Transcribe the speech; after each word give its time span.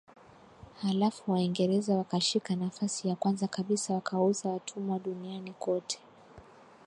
halafu 0.81 1.31
Waingereza 1.31 1.95
wakashika 1.97 2.55
nafasi 2.55 3.07
ya 3.07 3.15
kwanza 3.15 3.47
kabisa 3.47 3.93
wakauza 3.93 4.49
watumwa 4.49 4.99
duniani 4.99 5.51
kote 5.59 5.99